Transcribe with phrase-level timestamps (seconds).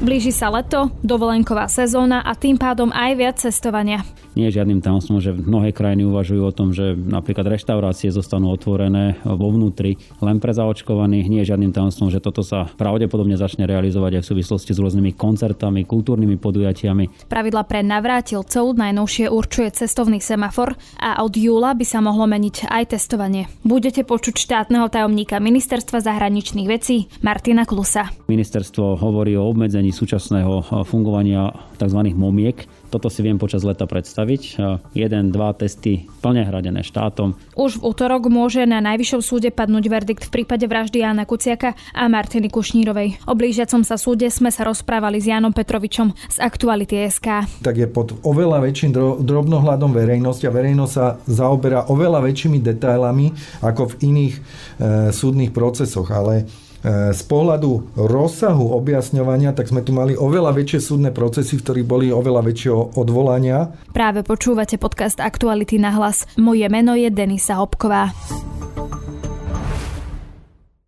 [0.00, 4.00] Blíži sa leto, dovolenková sezóna a tým pádom aj viac cestovania.
[4.32, 9.20] Nie je žiadnym tajomstvom, že mnohé krajiny uvažujú o tom, že napríklad reštaurácie zostanú otvorené
[9.28, 11.28] vo vnútri len pre zaočkovaných.
[11.28, 15.12] Nie je žiadnym tajomstvom, že toto sa pravdepodobne začne realizovať aj v súvislosti s rôznymi
[15.20, 17.28] koncertami, kultúrnymi podujatiami.
[17.28, 22.96] Pravidla pre navrátilcov najnovšie určuje cestovný semafor a od júla by sa mohlo meniť aj
[22.96, 23.52] testovanie.
[23.68, 28.08] Budete počuť štátneho tajomníka Ministerstva zahraničných vecí Martina Klusa.
[28.30, 32.00] Ministerstvo hovorí o obmedzení súčasného fungovania tzv.
[32.14, 32.66] momiek.
[32.90, 34.58] Toto si viem počas leta predstaviť.
[34.98, 37.38] Jeden, dva testy plne hradené štátom.
[37.54, 42.10] Už v útorok môže na Najvyššom súde padnúť verdikt v prípade vraždy Jana Kuciaka a
[42.10, 43.30] Martiny Kušnírovej.
[43.30, 47.62] O blížiacom sa súde sme sa rozprávali s Janom Petrovičom z Aktuality SK.
[47.62, 53.30] Tak je pod oveľa väčším drobnohľadom verejnosti a verejnosť sa zaoberá oveľa väčšími detailami
[53.62, 54.40] ako v iných e,
[55.14, 56.10] súdnych procesoch.
[56.10, 56.50] Ale
[56.86, 62.06] z pohľadu rozsahu objasňovania, tak sme tu mali oveľa väčšie súdne procesy, v ktorých boli
[62.08, 63.76] oveľa väčšie odvolania.
[63.92, 66.24] Práve počúvate podcast Aktuality na hlas.
[66.40, 68.12] Moje meno je Denisa Hopková.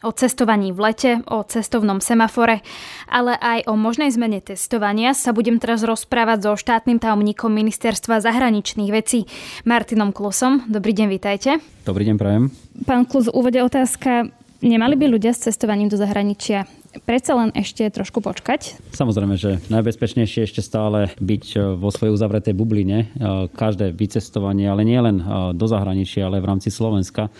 [0.00, 2.64] o cestovaní v lete, o cestovnom semafore,
[3.04, 8.90] ale aj o možnej zmene testovania sa budem teraz rozprávať so štátnym tajomníkom Ministerstva zahraničných
[8.90, 9.28] vecí
[9.68, 10.64] Martinom Klusom.
[10.72, 11.60] Dobrý deň, vítajte.
[11.84, 12.44] Dobrý deň, prajem.
[12.88, 14.32] Pán Klus, úvode otázka.
[14.60, 16.68] Nemali by ľudia s cestovaním do zahraničia
[17.06, 18.74] predsa len ešte trošku počkať?
[18.90, 22.98] Samozrejme, že najbezpečnejšie ešte stále byť e, vo svojej uzavretej bubline.
[22.98, 27.30] E, každé vycestovanie, ale nie len e, do zahraničia, ale v rámci Slovenska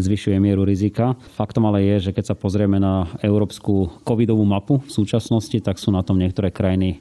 [0.00, 1.14] zvyšuje mieru rizika.
[1.36, 5.92] Faktom ale je, že keď sa pozrieme na európsku covidovú mapu v súčasnosti, tak sú
[5.92, 7.00] na tom niektoré krajiny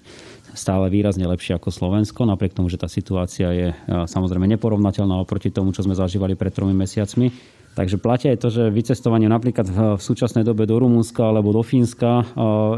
[0.58, 5.72] stále výrazne lepšie ako Slovensko, napriek tomu, že tá situácia je samozrejme neporovnateľná oproti tomu,
[5.72, 7.59] čo sme zažívali pred tromi mesiacmi.
[7.78, 12.28] Takže platia aj to, že vycestovanie napríklad v súčasnej dobe do Rumúnska alebo do Fínska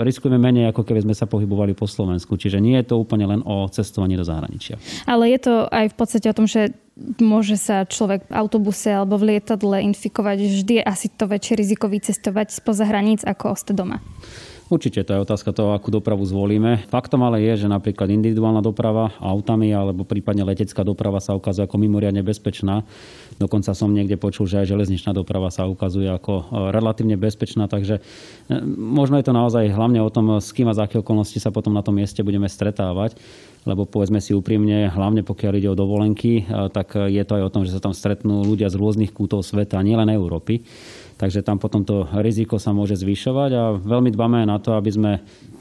[0.05, 2.37] riskujeme menej, ako keby sme sa pohybovali po Slovensku.
[2.37, 4.77] Čiže nie je to úplne len o cestovaní do zahraničia.
[5.09, 6.77] Ale je to aj v podstate o tom, že
[7.17, 10.37] môže sa človek v autobuse alebo v lietadle infikovať.
[10.37, 13.97] Vždy je asi to väčšie riziko vycestovať spoza hraníc ako ostať doma.
[14.71, 16.87] Určite to je otázka toho, akú dopravu zvolíme.
[16.87, 21.75] Faktom ale je, že napríklad individuálna doprava autami alebo prípadne letecká doprava sa ukazuje ako
[21.75, 22.87] mimoriadne bezpečná.
[23.35, 27.99] Dokonca som niekde počul, že aj železničná doprava sa ukazuje ako e, relatívne bezpečná, takže
[27.99, 31.51] e, možno je to naozaj hlavne o tom, s kým a za aké okolnosti sa
[31.51, 33.19] potom na tom mieste budeme stretávať
[33.61, 37.53] lebo povedzme si úprimne, hlavne pokiaľ ide o dovolenky, e, tak je to aj o
[37.53, 40.63] tom, že sa tam stretnú ľudia z rôznych kútov sveta, nielen Európy
[41.21, 45.11] takže tam potom to riziko sa môže zvyšovať a veľmi dbáme na to, aby sme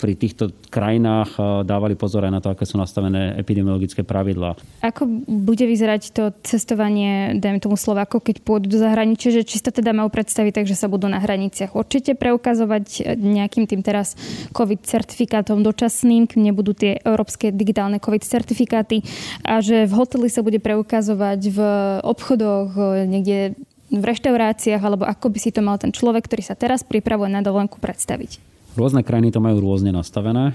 [0.01, 4.57] pri týchto krajinách eh, dávali pozor aj na to, aké sú nastavené epidemiologické pravidlá.
[4.81, 9.69] Ako bude vyzerať to cestovanie, dajme tomu Slováko, keď pôjdu do zahraničia, že či sa
[9.69, 14.17] teda majú predstaviť, takže sa budú na hraniciach určite preukazovať nejakým tým teraz
[14.57, 19.05] COVID certifikátom dočasným, kým nebudú tie európske digitálne COVID certifikáty
[19.45, 21.59] a že v hoteli sa bude preukazovať v
[22.01, 22.73] obchodoch,
[23.05, 23.61] niekde
[23.91, 27.43] v reštauráciách, alebo ako by si to mal ten človek, ktorý sa teraz pripravuje na
[27.43, 28.39] dovolenku predstaviť?
[28.79, 30.55] Rôzne krajiny to majú rôzne nastavené.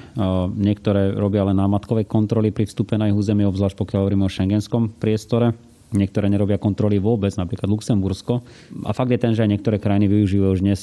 [0.56, 4.96] Niektoré robia len námatkové kontroly pri vstupe na ich územie, obzvlášť pokiaľ hovoríme o šengenskom
[4.96, 5.52] priestore.
[5.92, 8.40] Niektoré nerobia kontroly vôbec, napríklad Luxembursko.
[8.88, 10.82] A fakt je ten, že aj niektoré krajiny využívajú už dnes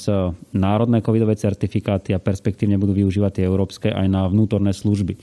[0.53, 5.17] národné covidové certifikáty a perspektívne budú využívať tie európske aj na vnútorné služby.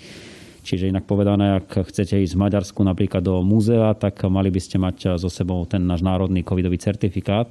[0.71, 4.79] Čiže inak povedané, ak chcete ísť v Maďarsku napríklad do múzea, tak mali by ste
[4.79, 7.51] mať so sebou ten náš národný covidový certifikát.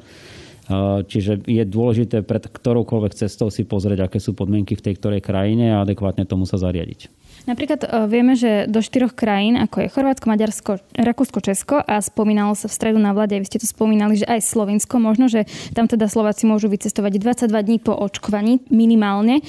[1.03, 5.75] Čiže je dôležité pred ktoroukoľvek cestou si pozrieť, aké sú podmienky v tej ktorej krajine
[5.75, 7.12] a adekvátne tomu sa zariadiť.
[7.47, 12.57] Napríklad e, vieme, že do štyroch krajín, ako je Chorvátsko, Maďarsko, Rakúsko, Česko a spomínalo
[12.57, 15.88] sa v stredu na vlade, vy ste to spomínali, že aj Slovensko, možno, že tam
[15.88, 19.44] teda Slováci môžu vycestovať 22 dní po očkovaní minimálne, e,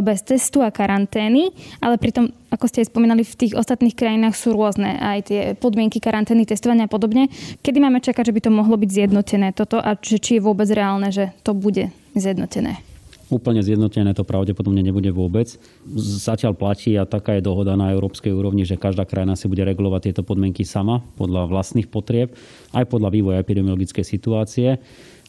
[0.00, 1.52] bez testu a karantény,
[1.82, 5.98] ale pritom ako ste aj spomínali, v tých ostatných krajinách sú rôzne aj tie podmienky
[5.98, 7.26] karantény, testovania a podobne.
[7.60, 11.10] Kedy máme čakať, že by to mohlo byť zjednotené toto a či je vôbec reálne,
[11.10, 12.85] že to bude zjednotené?
[13.26, 15.50] Úplne zjednotené to pravdepodobne nebude vôbec.
[15.98, 20.10] Zatiaľ platí a taká je dohoda na európskej úrovni, že každá krajina si bude regulovať
[20.10, 22.38] tieto podmienky sama podľa vlastných potrieb,
[22.70, 24.78] aj podľa vývoja epidemiologickej situácie.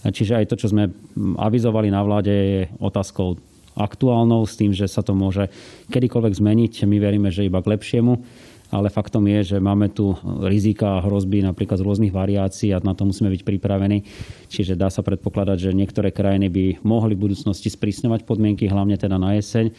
[0.05, 0.93] Čiže aj to, čo sme
[1.41, 3.41] avizovali na vláde, je otázkou
[3.73, 5.49] aktuálnou s tým, že sa to môže
[5.89, 6.73] kedykoľvek zmeniť.
[6.85, 8.21] My veríme, že iba k lepšiemu
[8.67, 12.91] ale faktom je, že máme tu rizika a hrozby napríklad z rôznych variácií a na
[12.91, 14.03] to musíme byť pripravení.
[14.51, 19.15] Čiže dá sa predpokladať, že niektoré krajiny by mohli v budúcnosti sprísňovať podmienky, hlavne teda
[19.15, 19.71] na jeseň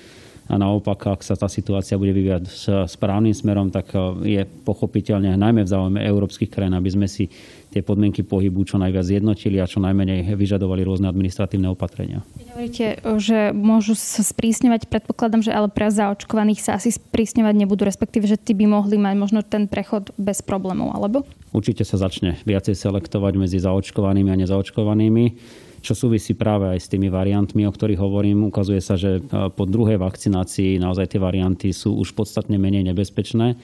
[0.48, 2.48] a naopak, ak sa tá situácia bude vyvíjať
[2.88, 4.00] správnym smerom, tak e,
[4.40, 7.28] je pochopiteľne najmä v záujme európskych krajín, aby sme si
[7.68, 12.24] tie podmienky pohybu čo najviac zjednotili a čo najmenej vyžadovali rôzne administratívne opatrenia.
[12.56, 18.24] Hovoríte, že môžu sa sprísňovať, predpokladám, že ale pre zaočkovaných sa asi sprísňovať nebudú, respektíve,
[18.24, 21.28] že tí by mohli mať možno ten prechod bez problémov, alebo?
[21.52, 25.24] Určite sa začne viacej selektovať medzi zaočkovanými a nezaočkovanými
[25.88, 28.52] čo súvisí práve aj s tými variantmi, o ktorých hovorím.
[28.52, 33.56] Ukazuje sa, že e, po druhej vakcinácii naozaj tie varianty sú už podstatne menej nebezpečné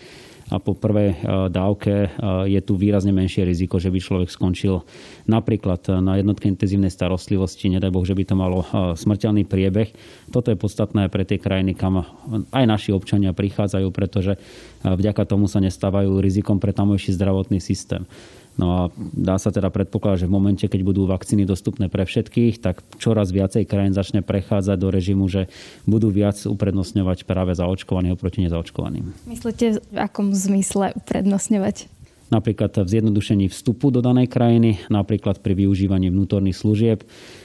[0.49, 1.17] a po prvej e,
[1.53, 2.09] dávke e,
[2.49, 4.89] je tu výrazne menšie riziko, že by človek skončil
[5.29, 8.65] napríklad na jednotke intenzívnej starostlivosti, nedaj Boh, že by to malo
[8.97, 9.93] smrteľný priebeh.
[10.33, 12.09] Toto je podstatné pre tie krajiny, kam
[12.57, 14.41] aj naši občania prichádzajú, pretože
[14.81, 18.09] vďaka tomu sa nestávajú rizikom pre tamojší zdravotný systém.
[18.55, 18.81] No a
[19.15, 23.35] dá sa teda predpokladať, že v momente, keď budú vakcíny dostupné pre všetkých, tak čoraz
[23.35, 25.51] viacej krajín začne prechádzať do režimu, že
[25.91, 29.11] budú viac uprednostňovať práve zaočkovaných oproti nezaočkovaným.
[29.27, 31.91] Myslíte, v akom zmysle uprednostňovať?
[32.33, 37.05] Napríklad v zjednodušení vstupu do danej krajiny, napríklad pri využívaní vnútorných služieb,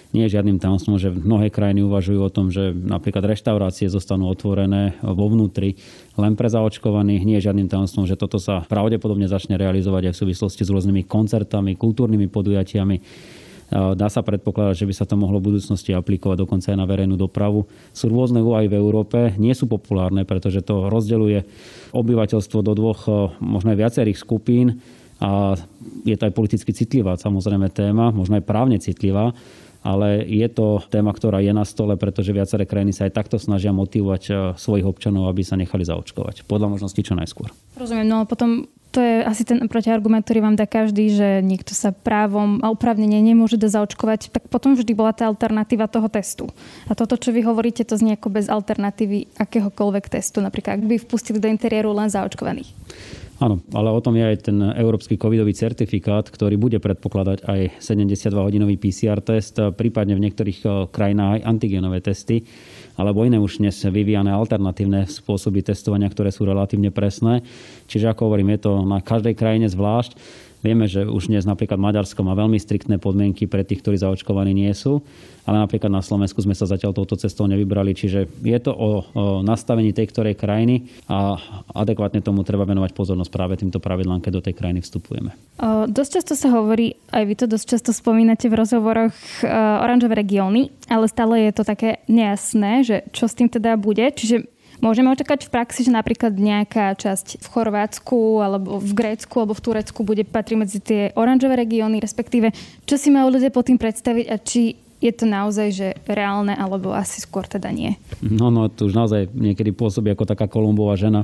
[0.10, 4.98] nie je žiadnym tajomstvom, že mnohé krajiny uvažujú o tom, že napríklad reštaurácie zostanú otvorené
[5.06, 5.78] vo vnútri
[6.18, 7.22] len pre zaočkovaných.
[7.26, 11.06] Nie je žiadnym tajomstvom, že toto sa pravdepodobne začne realizovať aj v súvislosti s rôznymi
[11.06, 12.98] koncertami, kultúrnymi podujatiami.
[13.70, 17.14] Dá sa predpokladať, že by sa to mohlo v budúcnosti aplikovať dokonca aj na verejnú
[17.14, 17.70] dopravu.
[17.94, 21.46] Sú rôzne úvahy v Európe, nie sú populárne, pretože to rozdeľuje
[21.94, 23.06] obyvateľstvo do dvoch,
[23.38, 24.82] možno aj viacerých skupín
[25.22, 25.54] a
[26.02, 29.38] je to aj politicky citlivá samozrejme téma, možno aj právne citlivá
[29.80, 33.72] ale je to téma, ktorá je na stole, pretože viaceré krajiny sa aj takto snažia
[33.72, 36.44] motivovať eh, svojich občanov, aby sa nechali zaočkovať.
[36.48, 37.52] Podľa možností čo najskôr.
[37.80, 41.78] Rozumiem, no a potom to je asi ten protiargument, ktorý vám dá každý, že niekto
[41.78, 46.50] sa právom a upravnenie nemôže zaočkovať, tak potom vždy bola tá alternatíva toho testu.
[46.90, 50.96] A toto, čo vy hovoríte, to znie ako bez alternatívy akéhokoľvek testu, napríklad ak by
[51.06, 52.74] vpustili do interiéru len zaočkovaných.
[53.40, 58.76] Áno, ale o tom je aj ten európsky covidový certifikát, ktorý bude predpokladať aj 72-hodinový
[58.76, 62.44] PCR test, prípadne v niektorých eh, krajinách aj antigenové testy,
[63.00, 67.40] alebo iné už dnes vyvíjane alternatívne spôsoby testovania, ktoré sú relatívne presné.
[67.88, 70.20] Čiže ako hovorím, je to na každej krajine zvlášť.
[70.60, 74.72] Vieme, že už dnes napríklad Maďarsko má veľmi striktné podmienky pre tých, ktorí zaočkovaní nie
[74.76, 75.00] sú,
[75.48, 77.96] ale napríklad na Slovensku sme sa zatiaľ touto cestou nevybrali.
[77.96, 81.40] Čiže je to o, o nastavení tej ktorej krajiny a
[81.72, 85.32] adekvátne tomu treba venovať pozornosť práve týmto pravidlám, keď do tej krajiny vstupujeme.
[85.64, 89.48] O, dosť často sa hovorí, aj vy to dosť často spomínate v rozhovoroch, o,
[89.80, 94.04] oranžové regióny, ale stále je to také nejasné, že čo s tým teda bude.
[94.12, 99.52] Čiže Môžeme očakať v praxi, že napríklad nejaká časť v Chorvátsku alebo v Grécku alebo
[99.52, 102.56] v Turecku bude patriť medzi tie oranžové regióny, respektíve
[102.88, 106.92] čo si majú ľudia pod tým predstaviť a či je to naozaj že reálne, alebo
[106.92, 107.96] asi skôr teda nie?
[108.20, 111.24] No, no, to už naozaj niekedy pôsobí ako taká Kolumbová žena.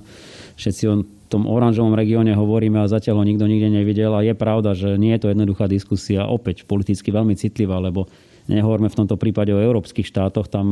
[0.56, 4.16] Všetci o tom oranžovom regióne hovoríme a zatiaľ ho nikto nikde nevidel.
[4.16, 8.08] A je pravda, že nie je to jednoduchá diskusia, opäť politicky veľmi citlivá, lebo
[8.46, 10.70] Nehovoríme v tomto prípade o európskych štátoch, tam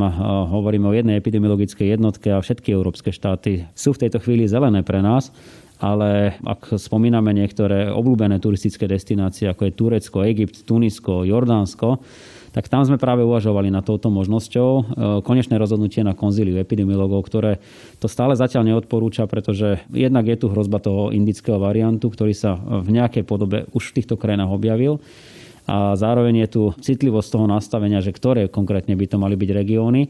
[0.54, 5.02] hovoríme o jednej epidemiologickej jednotke a všetky európske štáty sú v tejto chvíli zelené pre
[5.02, 5.34] nás
[5.84, 12.00] ale ak spomíname niektoré obľúbené turistické destinácie, ako je Turecko, Egypt, Tunisko, Jordánsko,
[12.56, 14.70] tak tam sme práve uvažovali na touto možnosťou.
[14.72, 14.82] E,
[15.26, 17.60] konečné rozhodnutie na konzíliu epidemiologov, ktoré
[17.98, 22.94] to stále zatiaľ neodporúča, pretože jednak je tu hrozba toho indického variantu, ktorý sa v
[22.94, 25.02] nejakej podobe už v týchto krajinách objavil
[25.64, 30.02] a zároveň je tu citlivosť toho nastavenia, že ktoré konkrétne by to mali byť regióny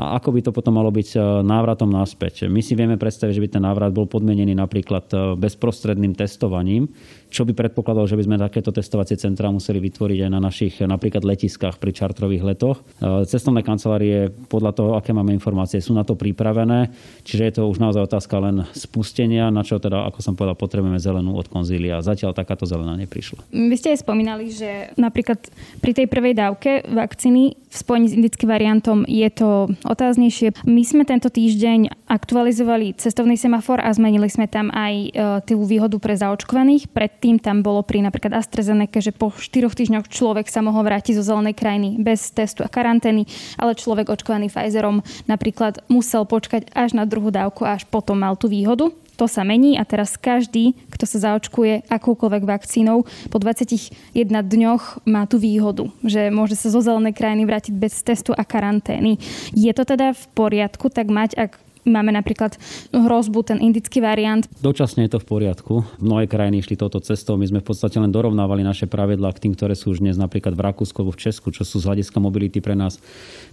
[0.00, 2.48] a ako by to potom malo byť e, návratom naspäť.
[2.48, 6.88] My si vieme predstaviť, že by ten návrat bol podmienený napríklad e, bezprostredným testovaním,
[7.32, 11.24] čo by predpokladalo, že by sme takéto testovacie centrá museli vytvoriť aj na našich napríklad
[11.24, 12.84] letiskách pri čartrových letoch.
[13.00, 16.92] E, cestovné kancelárie podľa toho, aké máme informácie, sú na to pripravené,
[17.24, 21.00] čiže je to už naozaj otázka len spustenia, na čo teda, ako som povedal, potrebujeme
[21.00, 22.04] zelenú od konzília.
[22.04, 23.48] Zatiaľ takáto zelená neprišla.
[23.48, 25.40] Vy ste aj spomínali, že napríklad
[25.80, 30.52] pri tej prvej dávke vakcíny v spojení s indickým variantom je to otáznejšie.
[30.68, 35.08] My sme tento týždeň aktualizovali cestovný semafor a zmenili sme tam aj e,
[35.48, 36.92] tú výhodu pre zaočkovaných.
[36.92, 41.20] Pred Predtým tam bolo pri napríklad AstraZeneca, že po 4 týždňoch človek sa mohol vrátiť
[41.20, 46.98] zo zelenej krajiny bez testu a karantény, ale človek očkovaný Pfizerom napríklad musel počkať až
[46.98, 48.90] na druhú dávku a až potom mal tú výhodu.
[49.22, 53.94] To sa mení a teraz každý, kto sa zaočkuje akúkoľvek vakcínou, po 21
[54.26, 59.22] dňoch má tú výhodu, že môže sa zo zelenej krajiny vrátiť bez testu a karantény.
[59.54, 62.54] Je to teda v poriadku tak mať, ak máme napríklad
[62.94, 64.46] hrozbu, ten indický variant.
[64.62, 65.74] Dočasne je to v poriadku.
[65.98, 67.34] Mnohé krajiny išli touto cestou.
[67.34, 70.54] My sme v podstate len dorovnávali naše pravidlá k tým, ktoré sú už dnes napríklad
[70.54, 73.02] v Rakúsku alebo v Česku, čo sú z hľadiska mobility pre nás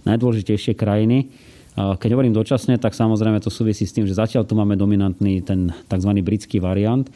[0.06, 1.30] najdôležitejšie krajiny.
[1.78, 5.70] Keď hovorím dočasne, tak samozrejme to súvisí s tým, že zatiaľ tu máme dominantný ten
[5.86, 6.10] tzv.
[6.18, 7.06] britský variant.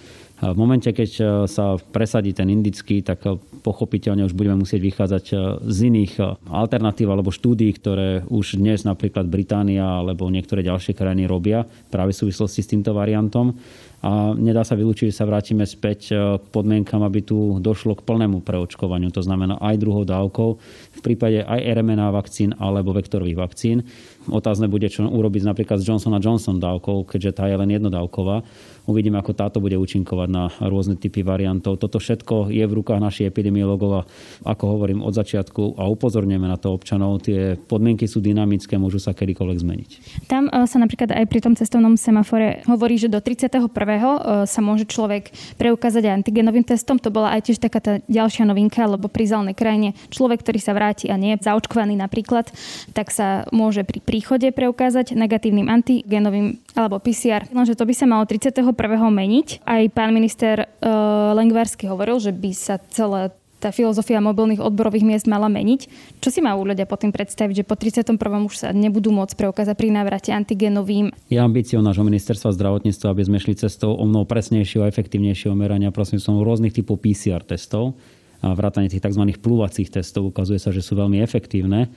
[0.53, 5.25] V momente, keď e, sa presadí ten indický, tak e, pochopiteľne už budeme musieť vychádzať
[5.33, 5.35] e,
[5.73, 6.13] z iných
[6.53, 12.21] alternatív alebo štúdí, ktoré už dnes napríklad Británia alebo niektoré ďalšie krajiny robia práve v
[12.29, 13.57] súvislosti s týmto variantom
[14.05, 18.45] a nedá sa vylúčiť, že sa vrátime späť k podmienkam, aby tu došlo k plnému
[18.45, 19.09] preočkovaniu.
[19.17, 20.61] To znamená aj druhou dávkou,
[20.93, 23.81] v prípade aj RMNA vakcín alebo vektorových vakcín.
[24.29, 28.45] Otázne bude, čo urobiť napríklad s Johnson Johnson dávkou, keďže tá je len jednodávková.
[28.85, 31.81] Uvidíme, ako táto bude účinkovať na rôzne typy variantov.
[31.81, 34.03] Toto všetko je v rukách našich epidemiologov a
[34.45, 39.17] ako hovorím od začiatku a upozorňujeme na to občanov, tie podmienky sú dynamické, môžu sa
[39.17, 39.91] kedykoľvek zmeniť.
[40.29, 43.73] Tam e, sa napríklad aj pri tom cestovnom semafore hovorí, že do 31.
[43.73, 44.09] E,
[44.45, 47.01] sa môže človek preukázať antigenovým testom.
[47.01, 50.77] To bola aj tiež taká tá ďalšia novinka, lebo pri zelenej krajine človek, ktorý sa
[50.77, 52.53] vráti a nie je zaočkovaný napríklad,
[52.93, 57.51] tak sa môže pri príchode preukázať negatívnym antigenovým alebo PCR.
[57.51, 58.63] Lenže to by sa malo 31
[59.11, 59.67] meniť.
[59.67, 65.27] Aj pán minister uh, Lengvarsky hovoril, že by sa celé tá filozofia mobilných odborových miest
[65.27, 65.89] mala meniť.
[66.21, 68.15] Čo si majú ľudia po tým predstaviť, že po 31.
[68.21, 71.11] už sa nebudú môcť preukázať pri návrate antigenovým?
[71.33, 75.89] Je ambíciou nášho ministerstva zdravotníctva, aby sme šli cestou o mnoho presnejšieho a efektívnejšieho merania
[75.91, 77.97] prosím som rôznych typov PCR testov
[78.45, 79.25] a vrátanie tých tzv.
[79.41, 81.89] plúvacích testov ukazuje sa, že sú veľmi efektívne.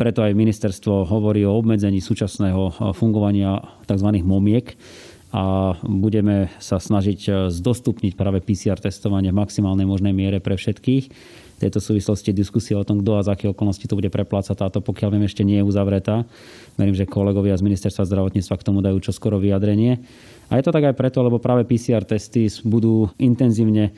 [0.00, 4.08] Preto aj ministerstvo hovorí o obmedzení súčasného fungovania tzv.
[4.24, 4.80] momiek,
[5.30, 11.04] a budeme sa snažiť eh, zdostupniť práve PCR testovanie v maximálnej možnej miere pre všetkých.
[11.60, 14.80] V tejto súvislosti diskusia o tom, kto a za aké okolnosti to bude preplácať, táto
[14.80, 16.24] pokiaľ viem ešte nie je uzavretá.
[16.80, 20.00] Verím, že kolegovia z ministerstva zdravotníctva k tomu dajú čoskoro vyjadrenie.
[20.50, 23.94] A je to tak aj preto, lebo práve PCR testy budú intenzívne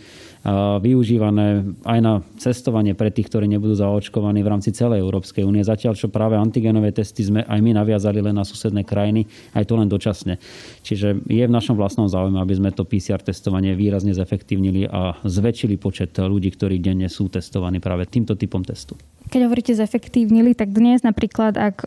[0.83, 5.65] využívané aj na cestovanie pre tých, ktorí nebudú zaočkovaní v rámci celej Európskej únie.
[5.65, 9.79] Zatiaľ, čo práve antigenové testy sme aj my naviazali len na susedné krajiny, aj to
[9.79, 10.37] len dočasne.
[10.83, 15.79] Čiže je v našom vlastnom záujme, aby sme to PCR testovanie výrazne zefektívnili a zväčšili
[15.79, 18.99] počet ľudí, ktorí denne sú testovaní práve týmto typom testu.
[19.31, 21.87] Keď hovoríte zefektívnili, tak dnes napríklad, ak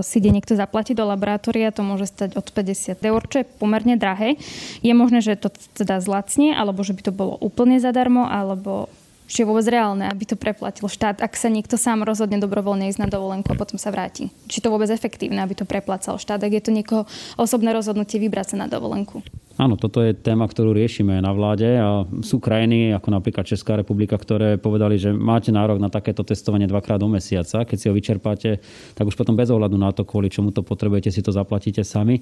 [0.00, 4.00] si ide niekto zaplatiť do laboratória, to môže stať od 50 eur, čo je pomerne
[4.00, 4.40] drahé.
[4.80, 8.88] Je možné, že to teda zlacne, alebo že by to bolo úplne zadarmo, alebo
[9.26, 13.02] či je vôbec reálne, aby to preplatil štát, ak sa niekto sám rozhodne dobrovoľne ísť
[13.02, 14.30] na dovolenku a potom sa vráti.
[14.46, 17.02] Či to vôbec efektívne, aby to preplacal štát, ak je to niekoho
[17.34, 19.26] osobné rozhodnutie vybrať sa na dovolenku.
[19.56, 24.20] Áno, toto je téma, ktorú riešime na vláde a sú krajiny, ako napríklad Česká republika,
[24.20, 27.64] ktoré povedali, že máte nárok na takéto testovanie dvakrát do mesiaca.
[27.64, 28.60] Keď si ho vyčerpáte,
[28.92, 32.20] tak už potom bez ohľadu na to, kvôli čomu to potrebujete, si to zaplatíte sami.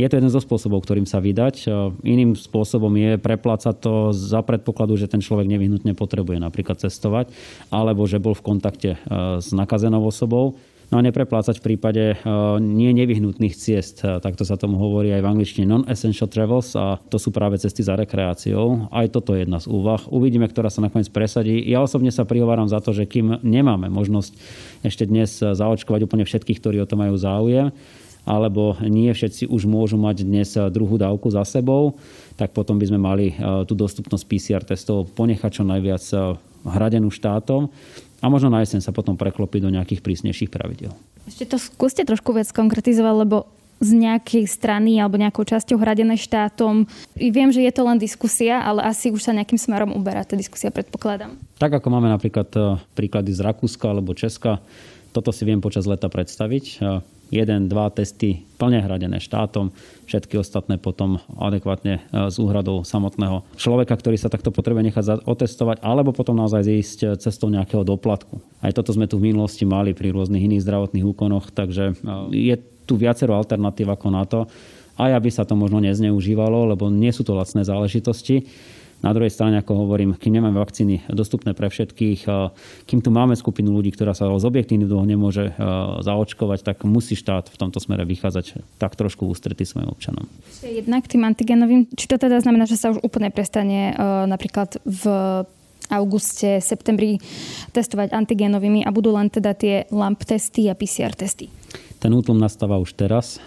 [0.00, 1.68] Je to jeden zo spôsobov, ktorým sa vydať.
[2.08, 7.28] Iným spôsobom je preplácať to za predpokladu, že ten človek nevyhnutne potrebuje napríklad cestovať,
[7.68, 8.98] alebo že bol v kontakte e,
[9.44, 10.56] s nakazenou osobou.
[10.92, 14.04] No a nepreplácať v prípade uh, nie nevyhnutných ciest.
[14.04, 17.80] Uh, takto sa tomu hovorí aj v angličtine non-essential travels a to sú práve cesty
[17.80, 18.92] za rekreáciou.
[18.92, 20.04] Aj toto je jedna z úvah.
[20.12, 21.64] Uvidíme, ktorá sa nakoniec presadí.
[21.64, 24.36] Ja osobne sa prihováram za to, že kým nemáme možnosť
[24.84, 27.72] ešte dnes uh, zaočkovať úplne všetkých, ktorí o to majú záujem,
[28.28, 31.96] alebo nie všetci už môžu mať dnes druhú dávku za sebou,
[32.36, 33.34] tak potom by sme mali
[33.66, 36.04] tú dostupnosť PCR testov ponechať čo najviac
[36.62, 37.66] hradenú štátom
[38.22, 40.94] a možno na jeseň sa potom preklopí do nejakých prísnejších pravidel.
[41.26, 43.50] Ešte to skúste trošku viac konkretizovať, lebo
[43.82, 46.86] z nejakej strany alebo nejakou časťou hradené štátom.
[47.18, 50.70] Viem, že je to len diskusia, ale asi už sa nejakým smerom uberá tá diskusia,
[50.70, 51.34] predpokladám.
[51.58, 54.62] Tak ako máme napríklad e, príklady z Rakúska alebo Česka,
[55.10, 56.64] toto si viem počas leta predstaviť.
[57.32, 59.72] E, jeden, dva testy plne hradené štátom,
[60.04, 65.80] všetky ostatné potom adekvátne e, z úhradou samotného človeka, ktorý sa takto potrebuje nechať otestovať,
[65.80, 68.38] alebo potom naozaj ísť e, cestou nejakého doplatku.
[68.60, 72.54] Aj toto sme tu v minulosti mali pri rôznych iných zdravotných úkonoch, takže e, je
[72.84, 74.44] tu viacero alternatív ako na to,
[75.00, 78.44] aj aby sa to možno nezneužívalo, lebo nie sú to lacné záležitosti.
[79.02, 82.20] Na druhej strane, ako hovorím, kým nemáme vakcíny dostupné pre všetkých,
[82.86, 85.50] kým tu máme skupinu ľudí, ktorá sa z objektívnych dôvod nemôže
[86.06, 90.30] zaočkovať, tak musí štát v tomto smere vychádzať tak trošku ústretí svojim občanom.
[90.62, 93.90] Jednak tým antigenovým, či to teda znamená, že sa už úplne prestane
[94.30, 95.02] napríklad v
[95.90, 97.18] auguste, septembri
[97.74, 101.50] testovať antigenovými a budú len teda tie LAMP testy a PCR testy?
[101.98, 103.42] Ten útlom nastáva už teraz.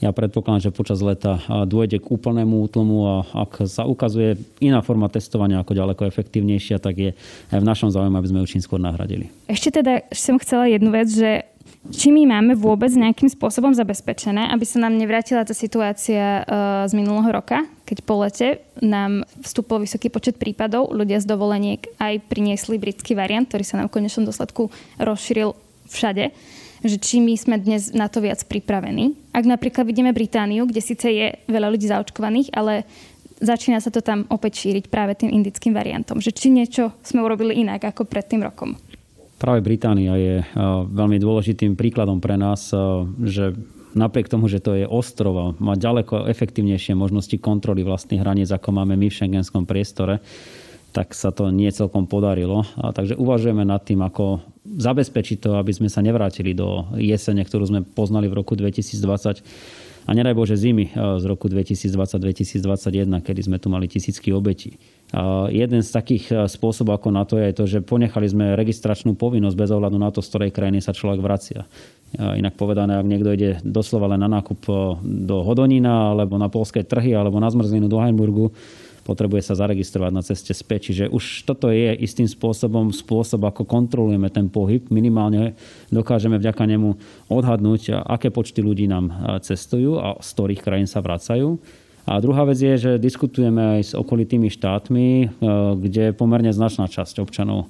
[0.00, 3.14] Ja predpokladám, že počas leta dôjde k úplnému útlmu a
[3.44, 7.10] ak sa ukazuje iná forma testovania ako ďaleko efektívnejšia, tak je
[7.52, 9.28] v našom záujme, aby sme ju čím skôr nahradili.
[9.44, 11.44] Ešte teda som chcela jednu vec, že
[11.92, 16.92] či my máme vôbec nejakým spôsobom zabezpečené, aby sa nám nevrátila tá situácia uh, z
[16.96, 22.80] minulého roka, keď po lete nám vstúpil vysoký počet prípadov, ľudia z dovoleniek aj priniesli
[22.80, 25.52] britský variant, ktorý sa nám v konečnom dôsledku rozšíril
[25.92, 26.32] všade
[26.84, 29.16] že či my sme dnes na to viac pripravení.
[29.32, 32.88] Ak napríklad vidíme Britániu, kde síce je veľa ľudí zaočkovaných, ale
[33.40, 36.20] začína sa to tam opäť šíriť práve tým indickým variantom.
[36.20, 38.76] Že či niečo sme urobili inak ako pred tým rokom.
[39.40, 43.56] Práve Británia je uh, veľmi dôležitým príkladom pre nás, uh, že
[43.96, 48.94] napriek tomu, že to je ostrov má ďaleko efektívnejšie možnosti kontroly vlastných hraníc, ako máme
[48.94, 50.22] my v šengenskom priestore,
[50.90, 52.66] tak sa to nie celkom podarilo.
[52.78, 57.64] A takže uvažujeme nad tým, ako zabezpečiť to, aby sme sa nevrátili do jesene, ktorú
[57.66, 59.42] sme poznali v roku 2020
[60.08, 64.80] a nedaj Bože zimy z roku 2020-2021, kedy sme tu mali tisícky obetí.
[65.52, 69.58] Jeden z takých e, spôsobov ako na to je to, že ponechali sme registračnú povinnosť
[69.58, 71.66] bez ohľadu na to, z ktorej krajiny sa človek vracia.
[72.14, 74.72] Inak povedané, ak niekto ide doslova len na nákup e,
[75.26, 78.54] do Hodonina alebo na polské trhy alebo na zmrzlinu do Heimburgu,
[79.02, 80.92] potrebuje sa zaregistrovať na ceste späť.
[80.92, 84.86] Čiže už toto je istým spôsobom spôsob, ako kontrolujeme ten pohyb.
[84.92, 85.56] Minimálne
[85.88, 86.96] dokážeme vďaka nemu
[87.32, 91.58] odhadnúť, aké počty ľudí nám e, cestujú a z ktorých krajín sa vracajú.
[92.08, 95.26] A druhá vec je, že diskutujeme aj s okolitými štátmi, e,
[95.78, 97.66] kde pomerne značná časť občanov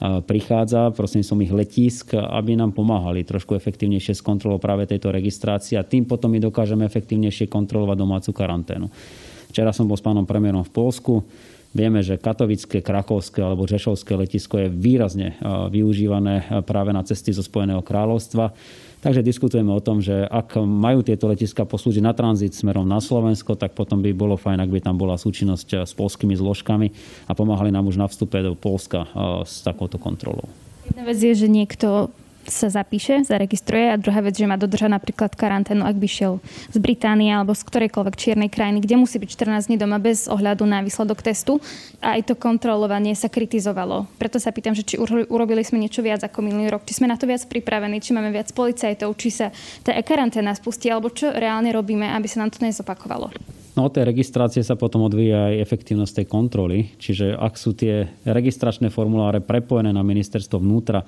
[0.00, 0.92] e, prichádza
[1.24, 6.04] som ich letísk, aby nám pomáhali trošku efektívnejšie s kontrolou práve tejto registrácie a tým
[6.04, 8.88] potom my dokážeme efektívnejšie kontrolovať domácu karanténu.
[9.50, 11.26] Včera som bol s pánom premiérom v Polsku.
[11.70, 15.34] Vieme, že katovické, krakovské alebo řešovské letisko je výrazne e,
[15.70, 18.50] využívané práve na cesty zo Spojeného kráľovstva.
[19.00, 23.56] Takže diskutujeme o tom, že ak majú tieto letiska poslúžiť na tranzit smerom na Slovensko,
[23.56, 26.92] tak potom by bolo fajn, ak by tam bola súčinnosť eh, s polskými zložkami
[27.24, 29.10] a pomáhali nám už na vstupe do Polska eh,
[29.48, 30.44] s takouto kontrolou.
[30.84, 32.12] Jedna vec je, že niekto
[32.50, 36.78] sa zapíše, zaregistruje a druhá vec, že má dodržať napríklad karanténu, ak by šiel z
[36.82, 40.82] Británie alebo z ktorejkoľvek čiernej krajiny, kde musí byť 14 dní doma bez ohľadu na
[40.82, 41.62] výsledok testu.
[42.02, 44.10] A aj to kontrolovanie sa kritizovalo.
[44.18, 47.16] Preto sa pýtam, že či urobili sme niečo viac ako minulý rok, či sme na
[47.16, 49.46] to viac pripravení, či máme viac policajtov, či sa
[49.86, 53.30] tá karanténa spustí, alebo čo reálne robíme, aby sa nám to nezopakovalo.
[53.78, 56.90] No od tej registrácie sa potom odvíja aj efektívnosť tej kontroly.
[56.98, 61.06] Čiže ak sú tie registračné formuláre prepojené na ministerstvo vnútra,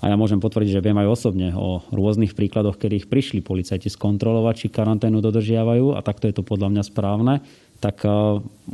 [0.00, 3.88] a ja môžem potvrdiť, že viem aj osobne o rôznych príkladoch, kedy ich prišli policajti
[3.88, 7.34] skontrolovať, či karanténu dodržiavajú a takto je to podľa mňa správne
[7.78, 8.08] tak e,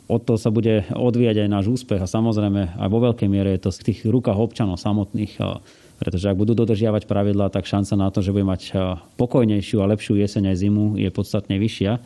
[0.09, 3.69] od toho sa bude odvíjať aj náš úspech a samozrejme aj vo veľkej miere je
[3.69, 5.59] to z tých rukách občanov samotných, e,
[5.99, 8.73] pretože ak budú dodržiavať pravidlá, tak šanca na to, že bude mať e,
[9.19, 11.99] pokojnejšiu a lepšiu jeseň aj zimu je podstatne vyššia.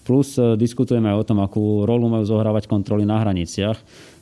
[0.00, 3.78] Plus diskutujeme aj o tom, akú rolu majú zohrávať kontroly na hraniciach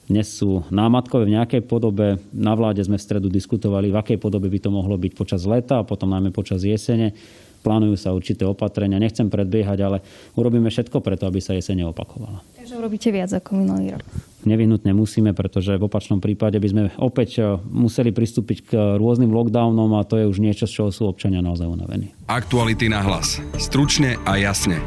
[0.09, 2.17] dnes sú námatkové v nejakej podobe.
[2.33, 5.85] Na vláde sme v stredu diskutovali, v akej podobe by to mohlo byť počas leta
[5.85, 7.13] a potom najmä počas jesene.
[7.59, 9.03] Plánujú sa určité opatrenia.
[9.03, 9.99] Nechcem predbiehať, ale
[10.39, 12.41] urobíme všetko preto, aby sa jesene opakovala.
[12.57, 14.03] Takže urobíte viac ako minulý rok.
[14.47, 19.93] Nevyhnutne musíme, pretože v opačnom prípade by sme opäť eh, museli pristúpiť k rôznym lockdownom
[19.99, 22.15] a to je už niečo, z čoho sú občania naozaj unavení.
[22.31, 23.43] Aktuality na hlas.
[23.59, 24.79] Stručne a jasne.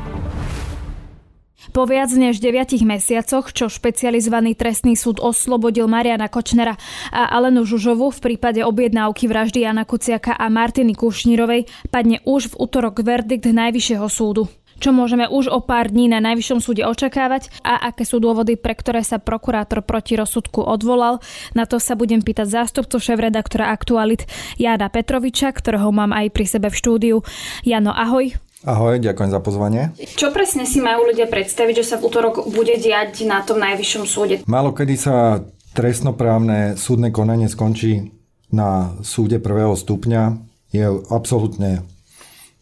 [1.69, 6.73] Po viac než 9 mesiacoch, čo špecializovaný trestný súd oslobodil Mariana Kočnera
[7.13, 12.65] a Alenu Žužovu v prípade objednávky vraždy Jana Kuciaka a Martiny Kušnírovej, padne už v
[12.65, 14.49] útorok verdikt Najvyššieho súdu
[14.81, 18.73] čo môžeme už o pár dní na Najvyššom súde očakávať a aké sú dôvody, pre
[18.73, 21.21] ktoré sa prokurátor proti rozsudku odvolal.
[21.53, 24.25] Na to sa budem pýtať zástupcu šéf-redaktora Aktualit
[24.57, 27.15] Jana Petroviča, ktorého mám aj pri sebe v štúdiu.
[27.61, 28.33] Jano, ahoj.
[28.61, 29.89] Ahoj, ďakujem za pozvanie.
[29.97, 34.03] Čo presne si majú ľudia predstaviť, že sa v útorok bude diať na tom najvyššom
[34.05, 34.35] súde?
[34.45, 35.41] Málo kedy sa
[35.73, 38.13] trestnoprávne súdne konanie skončí
[38.53, 40.37] na súde prvého stupňa.
[40.69, 41.81] Je absolútne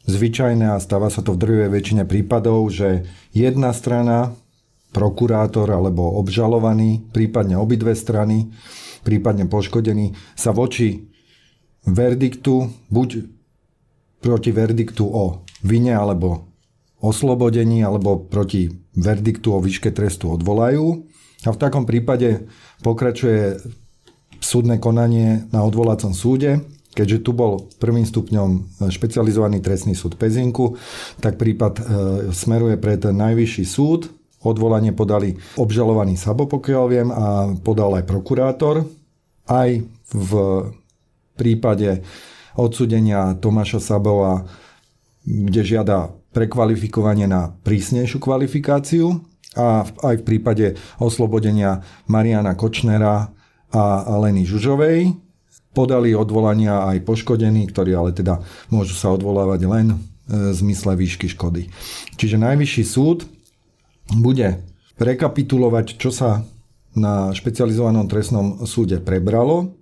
[0.08, 3.04] zvyčajné a stáva sa to v drvivej väčšine prípadov, že
[3.36, 4.32] jedna strana,
[4.96, 8.48] prokurátor alebo obžalovaný, prípadne obidve strany,
[9.04, 11.12] prípadne poškodený, sa voči
[11.84, 13.28] verdiktu, buď
[14.24, 16.50] proti verdiktu o vine alebo
[17.00, 21.08] oslobodení alebo proti verdiktu o výške trestu odvolajú.
[21.48, 22.52] A v takom prípade
[22.84, 23.64] pokračuje
[24.44, 26.60] súdne konanie na odvolacom súde.
[26.92, 30.76] Keďže tu bol prvým stupňom špecializovaný trestný súd Pezinku,
[31.24, 31.82] tak prípad e,
[32.34, 34.12] smeruje pred najvyšší súd.
[34.44, 38.88] Odvolanie podali obžalovaný Sabo, pokiaľ viem, a podal aj prokurátor.
[39.48, 39.70] Aj
[40.12, 40.32] v
[41.40, 42.04] prípade
[42.58, 44.44] odsudenia Tomáša Sabova
[45.26, 49.20] kde žiada prekvalifikovanie na prísnejšiu kvalifikáciu
[49.58, 50.66] a aj v prípade
[51.02, 53.34] oslobodenia Mariana Kočnera
[53.70, 55.14] a Leny Žužovej
[55.74, 58.42] podali odvolania aj poškodení, ktorí ale teda
[58.74, 59.98] môžu sa odvolávať len e,
[60.30, 61.70] v zmysle výšky škody.
[62.18, 63.30] Čiže najvyšší súd
[64.18, 64.66] bude
[64.98, 66.42] rekapitulovať, čo sa
[66.98, 69.78] na špecializovanom trestnom súde prebralo,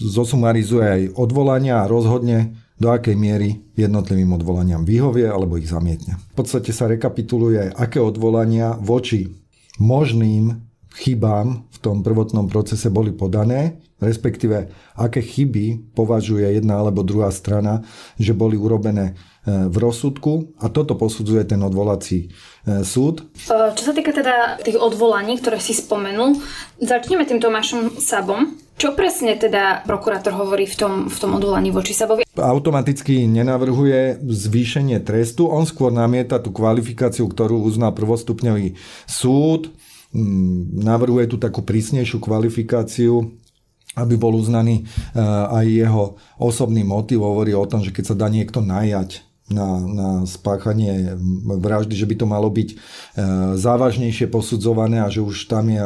[0.00, 6.16] zosumarizuje aj odvolania a rozhodne, do akej miery jednotlivým odvolaniam vyhovie alebo ich zamietne.
[6.32, 9.28] V podstate sa rekapituluje, aké odvolania voči
[9.76, 10.56] možným
[10.96, 17.84] chybám v tom prvotnom procese boli podané, respektíve aké chyby považuje jedna alebo druhá strana,
[18.16, 19.14] že boli urobené
[19.48, 23.24] v rozsudku a toto posudzuje ten odvolací e, súd.
[23.48, 26.36] E, čo sa týka teda tých odvolaní, ktoré si spomenul,
[26.76, 28.60] začneme tým Tomášom Sabom.
[28.76, 32.24] Čo presne teda prokurátor hovorí v tom, v tom odvolaní voči Sabovi?
[32.36, 38.76] Automaticky nenavrhuje zvýšenie trestu, on skôr namieta tú kvalifikáciu, ktorú uzná prvostupňový
[39.08, 39.72] súd,
[40.12, 43.36] mm, navrhuje tu takú prísnejšiu kvalifikáciu,
[43.96, 46.04] aby bol uznaný e, aj jeho
[46.36, 47.24] osobný motiv.
[47.24, 52.14] Hovorí o tom, že keď sa dá niekto najať na, na spáchanie vraždy, že by
[52.16, 52.76] to malo byť e,
[53.58, 55.82] závažnejšie posudzované a že už tam je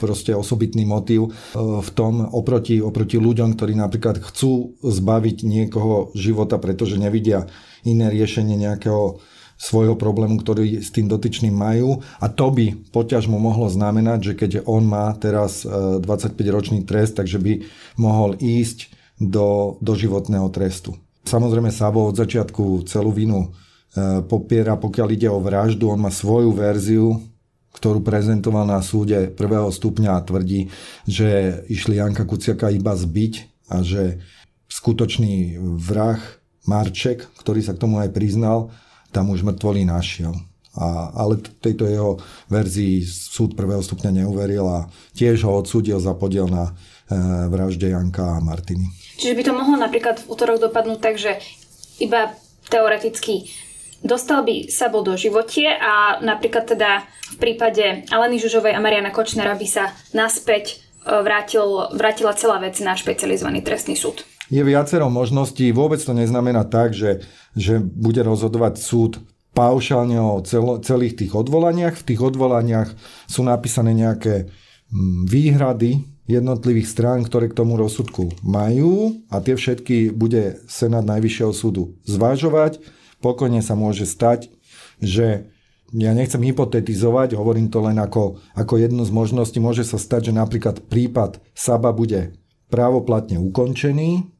[0.00, 6.56] proste osobitný motív e, v tom oproti, oproti ľuďom, ktorí napríklad chcú zbaviť niekoho života,
[6.56, 7.46] pretože nevidia
[7.86, 9.20] iné riešenie nejakého
[9.60, 14.50] svojho problému, ktorý s tým dotyčným majú a to by poťažmo mohlo znamenať, že keď
[14.64, 17.52] on má teraz 25-ročný e, trest, takže by
[18.00, 18.88] mohol ísť
[19.20, 20.96] do doživotného trestu.
[21.30, 23.48] Samozrejme Sabo od začiatku celú vinu e,
[24.26, 27.22] popiera, pokiaľ ide o vraždu, on má svoju verziu
[27.70, 30.66] ktorú prezentoval na súde prvého stupňa a tvrdí,
[31.06, 33.34] že išli Janka Kuciaka iba zbiť
[33.70, 34.18] a že
[34.66, 36.18] skutočný vrah
[36.66, 38.74] Marček, ktorý sa k tomu aj priznal,
[39.14, 40.34] tam už mŕtvolí našiel.
[40.78, 44.86] A, ale tejto jeho verzii súd prvého stupňa neuveril a
[45.18, 46.72] tiež ho odsúdil za podiel na e,
[47.50, 48.86] vražde Janka a Martiny.
[49.18, 51.42] Čiže by to mohlo napríklad v útorok dopadnúť tak, že
[51.98, 52.38] iba
[52.70, 53.50] teoreticky
[54.00, 57.04] dostal by Sabo do životie a napríklad teda
[57.34, 62.80] v prípade Aleny Žužovej a Mariana Kočnera by sa naspäť e, vrátil, vrátila celá vec
[62.80, 64.24] na špecializovaný trestný súd.
[64.50, 67.22] Je viacero možností, vôbec to neznamená tak, že,
[67.54, 69.12] že bude rozhodovať súd
[69.52, 71.98] paušálne o cel, celých tých odvolaniach.
[71.98, 72.94] V tých odvolaniach
[73.26, 74.48] sú napísané nejaké
[74.90, 81.50] mm, výhrady jednotlivých strán, ktoré k tomu rozsudku majú a tie všetky bude Senát Najvyššieho
[81.50, 82.78] súdu zvážovať.
[83.18, 84.48] Pokojne sa môže stať,
[85.02, 85.50] že
[85.90, 89.58] ja nechcem hypotetizovať, hovorím to len ako, ako jednu z možností.
[89.58, 92.38] Môže sa stať, že napríklad prípad Saba bude
[92.70, 94.30] právoplatne ukončený,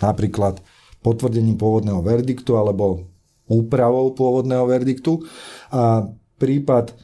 [0.00, 0.64] napríklad
[1.04, 3.04] potvrdením pôvodného verdiktu alebo
[3.48, 5.24] úpravou pôvodného verdiktu
[5.72, 6.06] a
[6.36, 6.94] prípad e,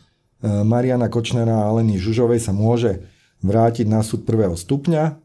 [0.63, 3.09] Mariana Kočnera a Aleny Žužovej sa môže
[3.45, 5.21] vrátiť na súd prvého stupňa.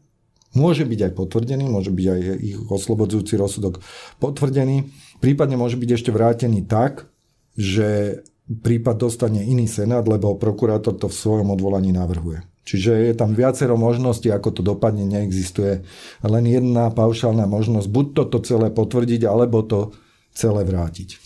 [0.50, 3.78] Môže byť aj potvrdený, môže byť aj ich oslobodzujúci rozsudok
[4.18, 4.90] potvrdený.
[5.22, 7.06] Prípadne môže byť ešte vrátený tak,
[7.54, 12.42] že prípad dostane iný senát, lebo prokurátor to v svojom odvolaní navrhuje.
[12.66, 15.86] Čiže je tam viacero možností, ako to dopadne, neexistuje
[16.22, 19.94] len jedna paušálna možnosť, buď toto celé potvrdiť, alebo to
[20.34, 21.16] celé vrátiť.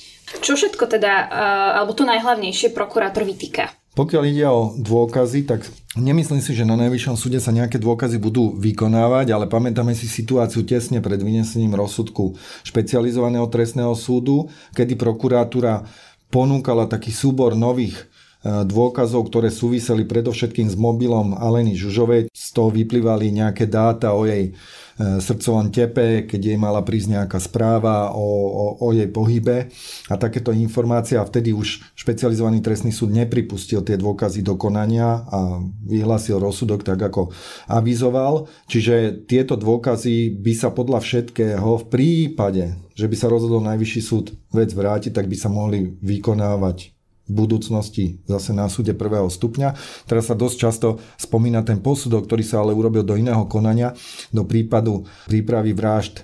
[0.41, 3.71] Čo všetko teda, eh, alebo to najhlavnejšie prokurátor vytýka?
[3.95, 8.51] Pokiaľ ide o dôkazy, tak nemyslím si, že na Najvyššom súde sa nejaké dôkazy budú
[8.59, 12.35] vykonávať, ale pamätáme si situáciu tesne pred vynesením rozsudku
[12.67, 15.87] špecializovaného trestného súdu, kedy prokuratúra
[16.27, 18.11] ponúkala taký súbor nových
[18.45, 22.29] dôkazov, ktoré súviseli predovšetkým s mobilom Aleny Žužovej.
[22.29, 24.53] Z toho vyplývali nejaké dáta o jej e,
[25.01, 29.73] srdcovom tepe, keď jej mala prísť nejaká správa o, o, o jej pohybe
[30.13, 35.65] a takéto informácie a vtedy už špecializovaný trestný súd nepripustil tie dôkazy do konania a
[35.89, 37.33] vyhlásil rozsudok tak, ako
[37.65, 38.53] avizoval.
[38.69, 44.37] Čiže tieto dôkazy by sa podľa všetkého v prípade, že by sa rozhodol najvyšší súd
[44.53, 49.73] vec vrátiť, tak by sa mohli vykonávať v budúcnosti zase na súde prvého stupňa.
[50.05, 53.97] Teraz sa dosť často spomína ten posudok, ktorý sa ale urobil do iného konania,
[54.29, 56.23] do prípadu prípravy vražd e,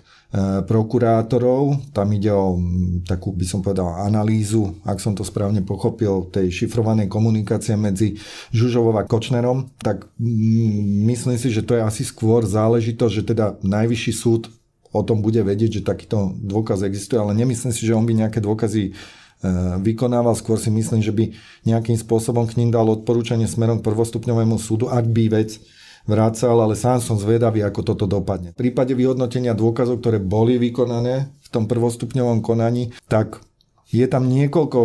[0.68, 1.92] prokurátorov.
[1.96, 2.60] Tam ide o
[3.08, 8.20] takú, by som povedal, analýzu, ak som to správne pochopil, tej šifrovanej komunikácie medzi
[8.52, 9.72] Žužovou a Kočnerom.
[9.80, 10.04] Tak
[11.08, 14.52] myslím si, že to je asi skôr záležitosť, že teda najvyšší súd
[14.90, 18.42] o tom bude vedieť, že takýto dôkaz existuje, ale nemyslím si, že on by nejaké
[18.42, 18.90] dôkazy
[19.80, 20.36] vykonával.
[20.36, 21.32] Skôr si myslím, že by
[21.64, 25.60] nejakým spôsobom k ním dal odporúčanie smerom k prvostupňovému súdu, ak by vec
[26.08, 28.56] vrácal, ale sám som zvedavý, ako toto dopadne.
[28.56, 33.40] V prípade vyhodnotenia dôkazov, ktoré boli vykonané v tom prvostupňovom konaní, tak
[33.90, 34.78] je tam niekoľko,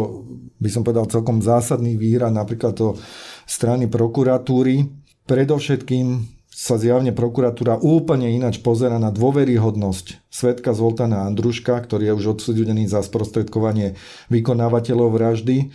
[0.58, 2.98] by som povedal, celkom zásadných výhrad, napríklad to
[3.46, 4.90] strany prokuratúry.
[5.26, 12.26] Predovšetkým sa zjavne prokuratúra úplne ináč pozera na dôveryhodnosť svetka Zoltana Andruška, ktorý je už
[12.40, 14.00] odsudený za sprostredkovanie
[14.32, 15.66] vykonávateľov vraždy, e,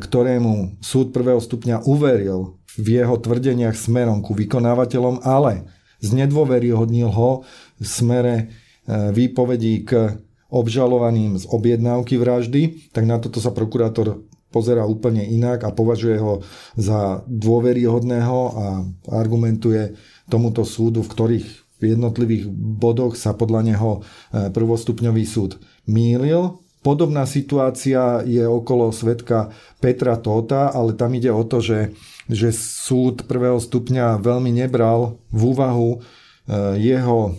[0.00, 5.68] ktorému súd prvého stupňa uveril v jeho tvrdeniach smerom ku vykonávateľom, ale
[6.00, 7.44] znedôveryhodnil ho
[7.76, 8.44] v smere e,
[9.12, 10.16] výpovedí k
[10.48, 14.24] obžalovaným z objednávky vraždy, tak na toto sa prokurátor
[14.56, 16.40] pozera úplne inak a považuje ho
[16.80, 18.66] za dôveryhodného a
[19.12, 19.92] argumentuje
[20.32, 26.56] tomuto súdu, v ktorých v jednotlivých bodoch sa podľa neho e, prvostupňový súd mýlil.
[26.80, 31.92] Podobná situácia je okolo svetka Petra Tóta, ale tam ide o to, že,
[32.32, 35.98] že súd prvého stupňa veľmi nebral v úvahu e,
[36.80, 37.36] jeho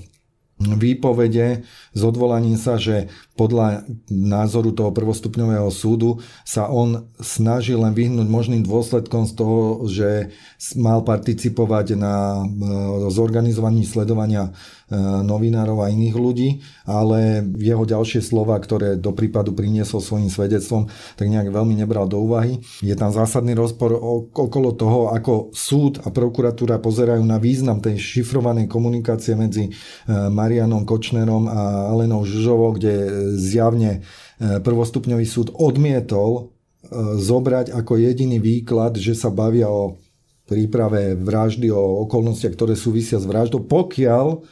[0.57, 1.61] výpovede
[1.93, 8.65] s odvolaním sa, že podľa názoru toho prvostupňového súdu sa on snažil len vyhnúť možným
[8.65, 10.33] dôsledkom z toho, že
[10.73, 12.43] mal participovať na e,
[13.13, 14.49] zorganizovaní sledovania
[15.23, 16.49] novinárov a iných ľudí,
[16.87, 20.87] ale jeho ďalšie slova, ktoré do prípadu priniesol svojim svedectvom,
[21.19, 22.63] tak nejak veľmi nebral do úvahy.
[22.79, 23.91] Je tam zásadný rozpor
[24.31, 29.71] okolo toho, ako súd a prokuratúra pozerajú na význam tej šifrovanej komunikácie medzi e,
[30.07, 32.93] Marianom Kočnerom a Alenou Žužovou, kde
[33.35, 33.99] zjavne
[34.39, 36.43] e, prvostupňový súd odmietol e,
[37.19, 39.99] zobrať ako jediný výklad, že sa bavia o
[40.47, 44.47] príprave vraždy, o okolnostiach, ktoré súvisia s vraždou, pokiaľ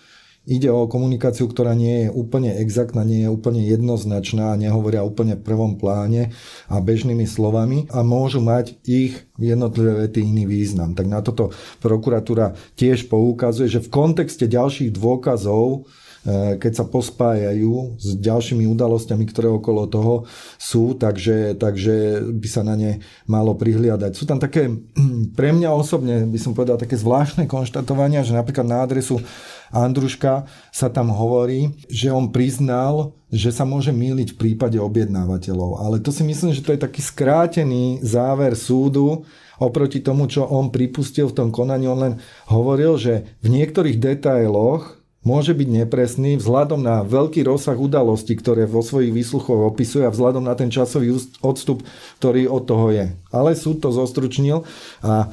[0.46, 5.36] ide o komunikáciu, ktorá nie je úplne exaktná, nie je úplne jednoznačná a nehovoria úplne
[5.38, 6.32] v prvom pláne
[6.70, 10.94] a bežnými slovami a môžu mať ich jednotlivé vety iný význam.
[10.94, 15.90] Tak na toto prokuratúra tiež poukazuje, že v kontexte ďalších dôkazov
[16.34, 20.14] keď sa pospájajú s ďalšími udalosťami, ktoré okolo toho
[20.58, 22.92] sú, takže, takže by sa na ne
[23.30, 24.12] malo prihliadať.
[24.18, 24.66] Sú tam také,
[25.38, 29.22] pre mňa osobne by som povedal, také zvláštne konštatovania, že napríklad na adresu
[29.70, 35.84] Andruška sa tam hovorí, že on priznal, že sa môže míliť v prípade objednávateľov.
[35.84, 39.26] Ale to si myslím, že to je taký skrátený záver súdu,
[39.60, 41.88] oproti tomu, čo on pripustil v tom konaní.
[41.88, 42.14] On len
[42.50, 48.86] hovoril, že v niektorých detailoch môže byť nepresný vzhľadom na veľký rozsah udalostí, ktoré vo
[48.86, 51.82] svojich výsluchoch opisuje a vzhľadom na ten časový odstup,
[52.22, 53.06] ktorý od toho je.
[53.34, 54.64] Ale súd to zostručnil
[55.02, 55.28] a e,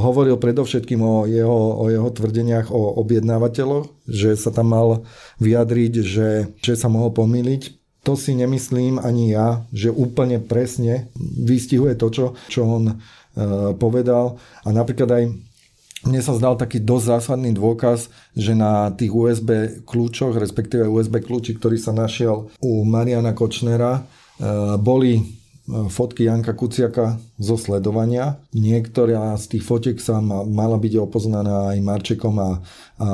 [0.00, 4.88] hovoril predovšetkým o jeho, o jeho tvrdeniach o objednávateľoch, že sa tam mal
[5.38, 6.30] vyjadriť, že,
[6.64, 7.76] že sa mohol pomýliť.
[8.08, 12.94] To si nemyslím ani ja, že úplne presne vystihuje to, čo, čo on e,
[13.76, 14.40] povedal.
[14.64, 15.24] A napríklad aj
[16.04, 21.56] mne sa zdal taký dosť zásadný dôkaz, že na tých USB kľúčoch, respektíve USB kľúči,
[21.56, 24.00] ktorý sa našiel u Mariana Kočnera, e,
[24.76, 25.22] boli e,
[25.88, 28.36] fotky Janka Kuciaka zo sledovania.
[28.52, 32.50] Niektorá z tých fotiek sa mala byť opoznaná aj Marčekom a,
[33.00, 33.08] a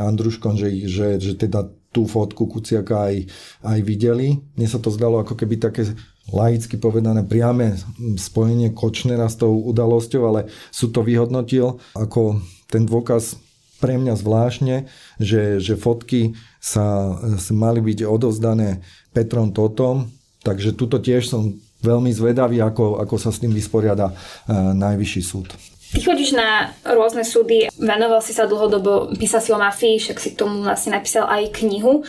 [0.00, 3.24] Andruškom, že, že, že teda tú fotku Kuciaka aj,
[3.64, 4.36] aj videli.
[4.52, 5.96] Mne sa to zdalo ako keby také
[6.28, 7.80] laicky povedané priame
[8.20, 13.40] spojenie Kočnera s tou udalosťou, ale sú to vyhodnotil ako ten dôkaz
[13.80, 14.76] pre mňa zvláštne,
[15.20, 20.12] že, že fotky sa, sa mali byť odovzdané Petrom Totom,
[20.44, 24.14] takže tuto tiež som veľmi zvedavý, ako, ako sa s tým vysporiada e,
[24.56, 25.52] najvyšší súd.
[25.96, 30.36] Ty chodíš na rôzne súdy, venoval si sa dlhodobo, písal si o mafii, však si
[30.36, 32.04] k tomu vlastne napísal aj knihu.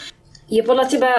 [0.51, 1.11] Je podľa teba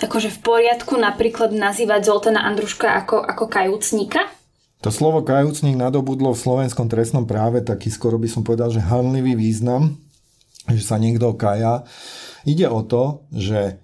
[0.00, 4.32] akože v poriadku napríklad nazývať Zoltana Andruška ako, ako kajúcníka?
[4.80, 9.36] To slovo kajúcník nadobudlo v slovenskom trestnom práve taký skoro by som povedal, že hanlivý
[9.36, 10.00] význam,
[10.72, 11.84] že sa niekto kaja.
[12.48, 13.76] Ide o to, že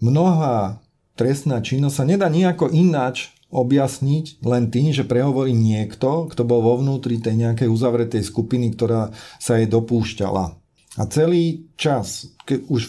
[0.00, 0.80] mnohá
[1.20, 6.78] trestná činnosť sa nedá nejako ináč objasniť len tým, že prehovorí niekto, kto bol vo
[6.78, 9.10] vnútri tej nejakej uzavretej skupiny, ktorá
[9.42, 10.54] sa jej dopúšťala.
[10.98, 12.82] A celý čas, keď už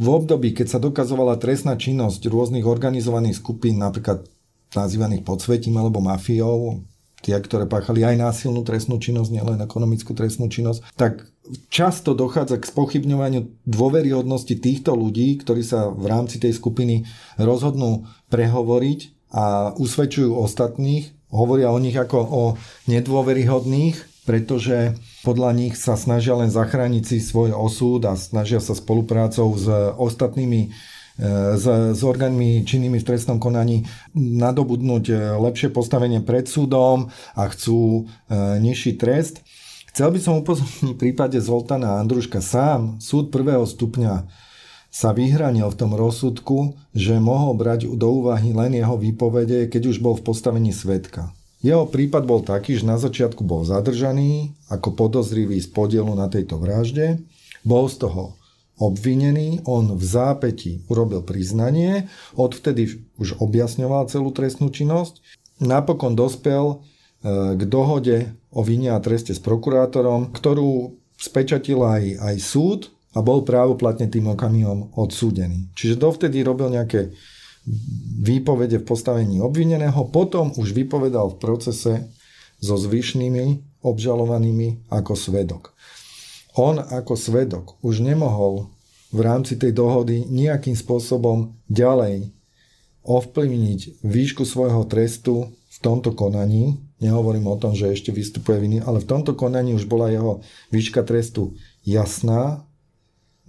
[0.00, 4.26] v období, keď sa dokazovala trestná činnosť rôznych organizovaných skupín, napríklad
[4.74, 6.82] nazývaných podsvetím alebo mafiou,
[7.20, 11.28] tie, ktoré páchali aj násilnú trestnú činnosť, nielen ekonomickú trestnú činnosť, tak
[11.68, 17.04] často dochádza k spochybňovaniu dôveryhodnosti týchto ľudí, ktorí sa v rámci tej skupiny
[17.36, 22.42] rozhodnú prehovoriť a usvedčujú ostatných, hovoria o nich ako o
[22.90, 24.94] nedôveryhodných pretože
[25.26, 29.66] podľa nich sa snažia len zachrániť si svoj osud a snažia sa spoluprácou s
[29.98, 30.68] ostatnými e,
[31.58, 31.64] s,
[31.96, 38.62] s orgánmi činnými v trestnom konaní nadobudnúť e, lepšie postavenie pred súdom a chcú e,
[38.62, 39.42] nižší trest.
[39.90, 44.30] Chcel by som upozorniť v prípade Zoltana Andruška sám, súd prvého stupňa
[44.90, 50.02] sa vyhranil v tom rozsudku, že mohol brať do úvahy len jeho výpovede, keď už
[50.02, 51.30] bol v postavení svetka.
[51.62, 56.58] Jeho prípad bol taký, že na začiatku bol zadržaný ako podozrivý z podielu na tejto
[56.58, 57.22] vražde.
[57.62, 58.34] Bol z toho
[58.80, 65.20] obvinený, on v zápäti urobil priznanie, odvtedy už objasňoval celú trestnú činnosť.
[65.60, 66.76] Napokon dospel e,
[67.60, 73.42] k dohode o vine a treste s prokurátorom, ktorú spečatil aj, aj súd a bol
[73.42, 75.70] právoplatne tým okamihom odsúdený.
[75.74, 77.10] Čiže dovtedy robil nejaké
[78.22, 81.94] výpovede v postavení obvineného, potom už vypovedal v procese
[82.60, 85.74] so zvyšnými obžalovanými ako svedok.
[86.58, 88.68] On ako svedok už nemohol
[89.10, 92.30] v rámci tej dohody nejakým spôsobom ďalej
[93.02, 96.78] ovplyvniť výšku svojho trestu v tomto konaní.
[97.00, 101.00] Nehovorím o tom, že ešte vystupuje viny, ale v tomto konaní už bola jeho výška
[101.02, 102.68] trestu jasná,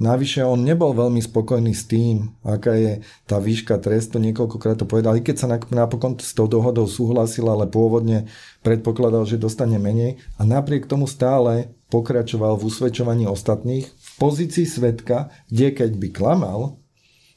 [0.02, 5.14] Navyše on nebol veľmi spokojný s tým, aká je tá výška trestu, niekoľkokrát to povedal,
[5.14, 8.26] i keď sa napokon s tou dohodou súhlasil, ale pôvodne
[8.66, 10.18] predpokladal, že dostane menej.
[10.42, 16.82] A napriek tomu stále pokračoval v usvedčovaní ostatných v pozícii svetka, kde keď by klamal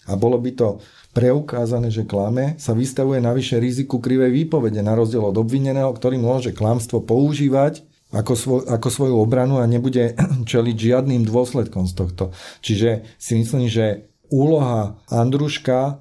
[0.08, 0.80] a bolo by to
[1.12, 6.56] preukázané, že klame, sa vystavuje navyše riziku krivej výpovede na rozdiel od obvineného, ktorý môže
[6.56, 10.14] klamstvo používať ako, svoj, ako svoju obranu a nebude
[10.50, 12.24] čeliť žiadnym dôsledkom z tohto.
[12.62, 15.94] Čiže si myslím, že úloha Andruška e,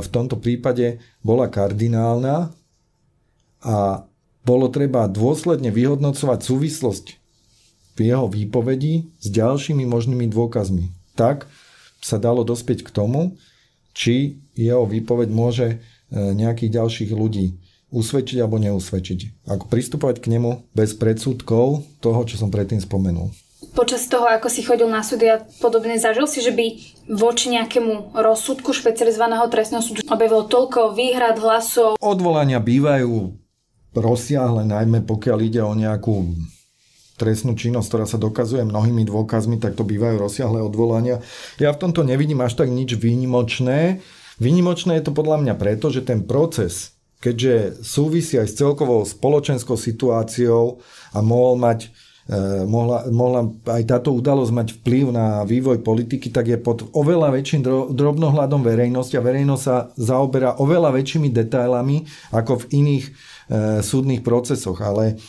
[0.00, 2.48] v tomto prípade bola kardinálna
[3.60, 4.08] a
[4.40, 7.06] bolo treba dôsledne vyhodnocovať súvislosť
[7.94, 10.88] v jeho výpovedi s ďalšími možnými dôkazmi.
[11.12, 11.44] Tak
[12.00, 13.36] sa dalo dospieť k tomu,
[13.92, 15.76] či jeho výpoveď môže e,
[16.16, 19.50] nejakých ďalších ľudí usvedčiť alebo neusvedčiť.
[19.50, 23.34] Ako pristupovať k nemu bez predsudkov toho, čo som predtým spomenul.
[23.70, 26.66] Počas toho, ako si chodil na súdy a podobne, zažil si, že by
[27.12, 32.00] voči nejakému rozsudku špecializovaného trestného súdu objavilo toľko výhrad, hlasov?
[32.00, 33.36] Odvolania bývajú
[33.94, 36.34] rozsiahle, najmä pokiaľ ide o nejakú
[37.20, 41.20] trestnú činnosť, ktorá sa dokazuje mnohými dôkazmi, tak to bývajú rozsiahle odvolania.
[41.60, 44.00] Ja v tomto nevidím až tak nič výnimočné.
[44.40, 49.76] Výnimočné je to podľa mňa preto, že ten proces keďže súvisí aj s celkovou spoločenskou
[49.76, 50.80] situáciou
[51.12, 51.92] a mohol mať
[52.32, 57.36] eh, mohla, mohla aj táto udalosť mať vplyv na vývoj politiky, tak je pod oveľa
[57.36, 63.12] väčším drobnohľadom verejnosti a verejnosť sa zaoberá oveľa väčšími detailami ako v iných e,
[63.84, 64.80] súdnych procesoch.
[64.80, 65.20] Ale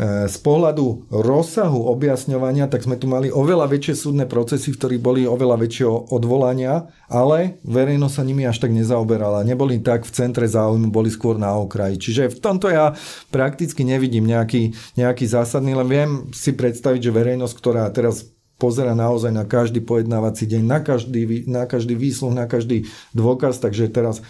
[0.00, 5.22] z pohľadu rozsahu objasňovania, tak sme tu mali oveľa väčšie súdne procesy, v ktorých boli
[5.28, 9.44] oveľa väčšie odvolania, ale verejnosť sa nimi až tak nezaoberala.
[9.44, 12.00] Neboli tak v centre záujmu, boli skôr na okraji.
[12.00, 12.96] Čiže v tomto ja
[13.28, 18.24] prakticky nevidím nejaký, nejaký zásadný, len viem si predstaviť, že verejnosť, ktorá teraz
[18.60, 23.88] pozera naozaj na každý pojednávací deň, na každý, na každý výsluh, na každý dôkaz, takže
[23.88, 24.20] teraz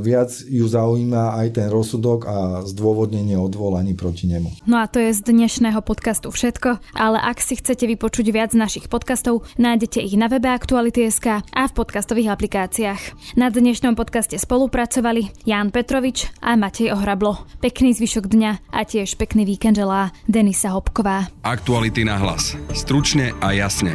[0.00, 4.64] viac ju zaujíma aj ten rozsudok a zdôvodnenie odvolaní proti nemu.
[4.64, 8.88] No a to je z dnešného podcastu všetko, ale ak si chcete vypočuť viac našich
[8.88, 13.36] podcastov, nájdete ich na webe Aktuality.sk a v podcastových aplikáciách.
[13.36, 17.44] Na dnešnom podcaste spolupracovali Ján Petrovič a Matej Ohrablo.
[17.60, 21.28] Pekný zvyšok dňa a tiež pekný víkend želá Denisa Hopková.
[21.44, 22.56] Aktuality na hlas.
[22.72, 23.94] Stručne a jasne.